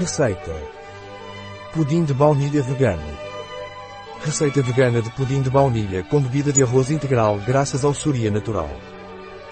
Receita. 0.00 0.56
Pudim 1.74 2.04
de 2.04 2.14
baunilha 2.14 2.62
vegano. 2.62 3.02
Receita 4.24 4.62
vegana 4.62 5.02
de 5.02 5.10
pudim 5.10 5.42
de 5.42 5.50
baunilha 5.50 6.02
com 6.04 6.22
bebida 6.22 6.50
de 6.50 6.62
arroz 6.62 6.90
integral 6.90 7.38
graças 7.46 7.84
ao 7.84 7.92
Soria 7.92 8.30
Natural. 8.30 8.70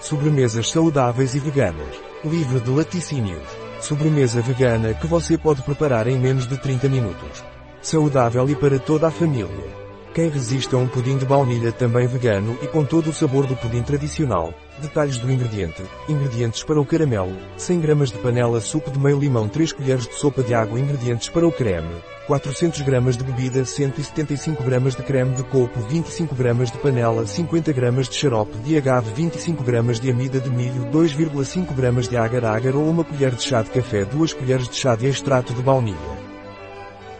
Sobremesas 0.01 0.71
saudáveis 0.71 1.35
e 1.35 1.39
veganas. 1.39 1.95
Livre 2.25 2.61
de 2.61 2.71
laticínios. 2.71 3.47
Sobremesa 3.79 4.41
vegana 4.41 4.95
que 4.95 5.05
você 5.05 5.37
pode 5.37 5.61
preparar 5.61 6.07
em 6.07 6.17
menos 6.17 6.47
de 6.47 6.57
30 6.57 6.89
minutos. 6.89 7.43
Saudável 7.79 8.49
e 8.49 8.55
para 8.55 8.79
toda 8.79 9.09
a 9.09 9.11
família. 9.11 9.88
Quem 10.19 10.27
resiste 10.27 10.75
a 10.75 10.77
um 10.77 10.85
pudim 10.85 11.17
de 11.17 11.23
baunilha 11.23 11.71
também 11.71 12.05
vegano 12.05 12.59
e 12.61 12.67
com 12.67 12.83
todo 12.83 13.09
o 13.09 13.13
sabor 13.13 13.47
do 13.47 13.55
pudim 13.55 13.81
tradicional. 13.81 14.53
Detalhes 14.81 15.17
do 15.17 15.31
ingrediente. 15.31 15.81
Ingredientes 16.09 16.61
para 16.61 16.77
o 16.77 16.85
caramelo. 16.85 17.37
100 17.55 17.79
gramas 17.79 18.11
de 18.11 18.17
panela 18.17 18.59
suco 18.59 18.91
de 18.91 18.99
meio 18.99 19.17
limão 19.17 19.47
3 19.47 19.71
colheres 19.71 20.05
de 20.05 20.15
sopa 20.15 20.43
de 20.43 20.53
água 20.53 20.77
Ingredientes 20.77 21.29
para 21.29 21.47
o 21.47 21.51
creme. 21.53 21.95
400 22.27 22.81
gramas 22.81 23.15
de 23.15 23.23
bebida 23.23 23.63
175 23.63 24.61
gramas 24.61 24.93
de 24.93 25.03
creme 25.03 25.35
de 25.35 25.43
coco 25.43 25.79
25 25.87 26.35
gramas 26.35 26.69
de 26.69 26.77
panela 26.79 27.25
50 27.25 27.71
gramas 27.71 28.09
de 28.09 28.15
xarope 28.15 28.57
de 28.57 28.75
agave 28.75 29.13
25 29.13 29.63
gramas 29.63 30.01
de 30.01 30.11
amida 30.11 30.41
de 30.41 30.49
milho 30.49 30.85
2,5 30.91 31.73
gramas 31.73 32.09
de 32.09 32.17
agar-agar 32.17 32.75
ou 32.75 32.89
uma 32.89 33.05
colher 33.05 33.33
de 33.33 33.43
chá 33.43 33.61
de 33.61 33.69
café 33.69 34.03
2 34.03 34.33
colheres 34.33 34.67
de 34.67 34.75
chá 34.75 34.97
de 34.97 35.07
extrato 35.07 35.53
de 35.53 35.61
baunilha. 35.61 35.97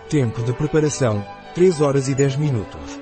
Tempo 0.10 0.44
de 0.44 0.52
preparação 0.52 1.24
3 1.56 1.82
horas 1.82 2.08
e 2.08 2.16
10 2.16 2.36
minutos. 2.36 2.99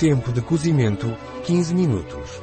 Tempo 0.00 0.32
de 0.32 0.40
cozimento, 0.40 1.14
15 1.44 1.74
minutos. 1.74 2.42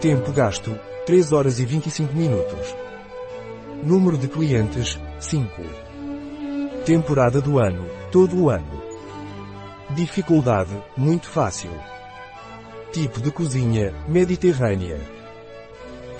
Tempo 0.00 0.30
gasto, 0.30 0.78
3 1.04 1.32
horas 1.32 1.58
e 1.58 1.66
25 1.66 2.14
minutos. 2.14 2.76
Número 3.82 4.16
de 4.16 4.28
clientes, 4.28 5.00
5. 5.18 5.50
Temporada 6.86 7.40
do 7.40 7.58
ano, 7.58 7.84
todo 8.12 8.40
o 8.40 8.50
ano. 8.50 8.80
Dificuldade, 9.96 10.80
muito 10.96 11.28
fácil. 11.28 11.72
Tipo 12.92 13.20
de 13.20 13.32
cozinha, 13.32 13.92
mediterrânea. 14.06 15.00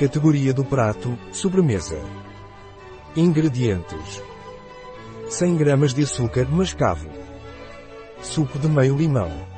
Categoria 0.01 0.53
do 0.53 0.65
prato, 0.65 1.17
sobremesa. 1.31 2.01
Ingredientes. 3.15 4.21
100 5.29 5.57
gramas 5.59 5.95
de 5.95 6.03
açúcar 6.03 6.49
mascavo. 6.51 7.09
Suco 8.21 8.59
de 8.59 8.67
meio 8.67 8.97
limão. 8.97 9.54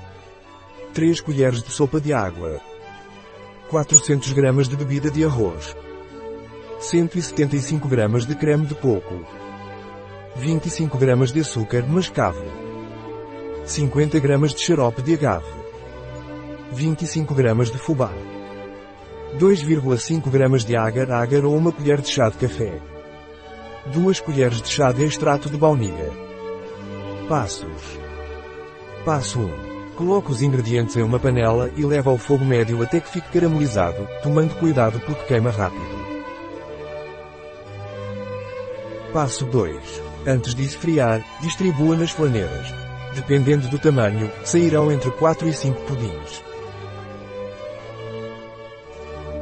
3 0.97 1.20
colheres 1.20 1.62
de 1.62 1.70
sopa 1.70 2.00
de 2.00 2.14
água. 2.14 2.58
400 3.69 4.33
gramas 4.33 4.66
de 4.66 4.77
bebida 4.77 5.11
de 5.11 5.27
arroz. 5.27 5.77
175 6.80 7.86
gramas 7.86 8.25
de 8.25 8.34
creme 8.34 8.64
de 8.64 8.75
coco. 8.75 9.20
25 10.36 10.97
gramas 10.97 11.33
de 11.33 11.41
açúcar 11.41 11.86
mascavo. 11.86 12.42
50 13.67 14.19
gramas 14.20 14.55
de 14.55 14.62
xarope 14.62 15.02
de 15.02 15.12
agave. 15.12 15.44
25 16.72 17.34
gramas 17.34 17.70
de 17.70 17.77
fubá. 17.77 18.11
2,5 19.39 20.30
gramas 20.30 20.64
de 20.64 20.77
agar-agar 20.77 21.44
ou 21.44 21.55
uma 21.55 21.72
colher 21.72 22.00
de 22.00 22.08
chá 22.08 22.30
de 22.30 22.39
café. 22.39 22.80
2 23.92 24.20
colheres 24.20 24.62
de 24.62 24.69
chá 24.70 24.92
de 24.92 25.05
extrato 25.05 25.50
de 25.50 25.58
baunilha. 25.58 26.11
Passos. 27.28 27.98
Passo 29.05 29.41
1. 29.41 29.76
Coloque 29.97 30.30
os 30.30 30.42
ingredientes 30.42 30.94
em 30.97 31.02
uma 31.02 31.19
panela 31.19 31.70
e 31.75 31.83
leve 31.83 32.06
ao 32.08 32.19
fogo 32.19 32.44
médio 32.44 32.83
até 32.83 33.00
que 33.00 33.08
fique 33.08 33.30
caramelizado, 33.30 34.06
tomando 34.22 34.55
cuidado 34.56 35.00
porque 35.00 35.25
queima 35.25 35.50
rápido. 35.50 36.06
Passo 39.11 39.47
2. 39.47 40.02
Antes 40.27 40.55
de 40.55 40.64
esfriar, 40.64 41.24
distribua 41.41 41.97
nas 41.97 42.11
flaneiras. 42.11 42.74
Dependendo 43.14 43.69
do 43.69 43.78
tamanho, 43.78 44.30
sairão 44.44 44.92
entre 44.92 45.11
4 45.12 45.48
e 45.48 45.52
5 45.55 45.80
pudins. 45.83 46.45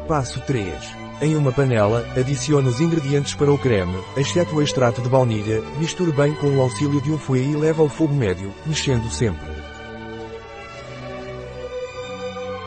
Passo 0.07 0.41
3. 0.43 1.05
Em 1.21 1.35
uma 1.35 1.51
panela, 1.51 2.07
adicione 2.17 2.69
os 2.69 2.81
ingredientes 2.81 3.35
para 3.35 3.53
o 3.53 3.59
creme, 3.59 3.99
exceto 4.17 4.55
o 4.55 4.63
extrato 4.63 5.03
de 5.03 5.09
baunilha, 5.09 5.63
misture 5.79 6.13
bem 6.13 6.35
com 6.35 6.47
o 6.49 6.61
auxílio 6.61 7.01
de 7.01 7.11
um 7.11 7.19
fouet 7.19 7.51
e 7.51 7.57
leve 7.57 7.81
ao 7.81 7.89
fogo 7.89 8.15
médio, 8.15 8.53
mexendo 8.67 9.11
sempre. 9.11 9.54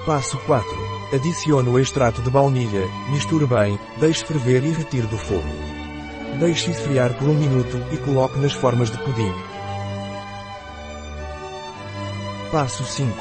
Passo 0.08 0.38
4. 0.46 0.66
Adicione 1.14 1.68
o 1.68 1.78
extrato 1.78 2.22
de 2.22 2.30
baunilha, 2.30 2.88
misture 3.10 3.46
bem, 3.46 3.78
deixe 4.00 4.24
ferver 4.24 4.64
e 4.64 4.72
retire 4.72 5.06
do 5.06 5.18
fogo. 5.18 5.44
Deixe 6.40 6.72
esfriar 6.72 7.14
por 7.16 7.28
um 7.28 7.34
minuto 7.34 7.78
e 7.92 7.98
coloque 7.98 8.40
nas 8.40 8.54
formas 8.54 8.90
de 8.90 8.98
pudim. 9.00 9.34
Passo 12.54 12.86
5. 12.86 13.14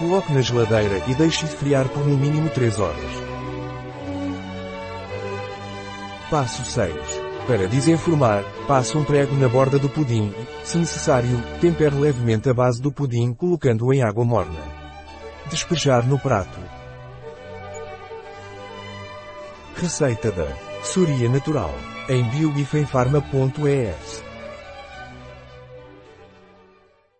Coloque 0.00 0.32
na 0.32 0.40
geladeira 0.40 1.04
e 1.06 1.14
deixe 1.14 1.44
esfriar 1.44 1.88
por 1.88 2.04
no 2.04 2.16
mínimo 2.16 2.50
3 2.50 2.76
horas. 2.80 3.10
Passo 6.28 6.64
6. 6.64 6.92
Para 7.46 7.68
desenformar, 7.68 8.42
passe 8.66 8.98
um 8.98 9.04
prego 9.04 9.36
na 9.36 9.48
borda 9.48 9.78
do 9.78 9.88
pudim 9.88 10.34
e, 10.36 10.66
se 10.66 10.76
necessário, 10.76 11.40
tempere 11.60 11.94
levemente 11.94 12.50
a 12.50 12.54
base 12.54 12.82
do 12.82 12.90
pudim 12.90 13.32
colocando-o 13.32 13.94
em 13.94 14.02
água 14.02 14.24
morna. 14.24 14.81
Despejar 15.50 16.06
no 16.06 16.18
prato. 16.18 16.58
Receita 19.76 20.30
da 20.30 20.46
Soria 20.82 21.28
Natural 21.28 21.74
em 22.08 22.26
biobifenfarma.es 22.28 24.31